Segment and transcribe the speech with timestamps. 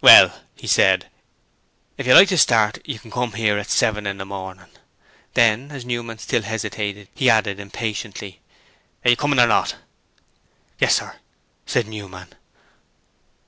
[0.00, 1.06] 'Well,' he said,
[1.96, 4.66] 'if you like to start you can come here at seven in the morning.'
[5.34, 8.40] Then as Newman still hesitated he added impatiently,
[9.04, 9.76] 'Are you coming or not?'
[10.80, 11.20] 'Yes, sir,'
[11.66, 12.32] said Newman.